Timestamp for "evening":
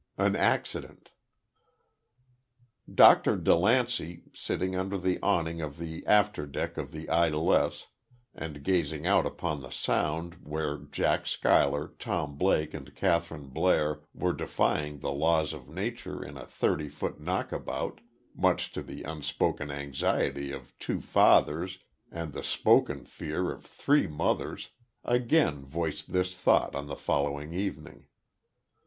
27.53-28.07